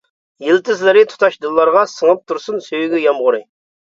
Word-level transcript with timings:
يىلتىزلىرى 0.43 1.03
تۇتاش 1.11 1.37
دىللارغا، 1.45 1.83
سىڭىپ 1.91 2.23
تۇرسۇن 2.31 2.57
سۆيگۈ 2.69 3.03
يامغۇرى. 3.03 3.43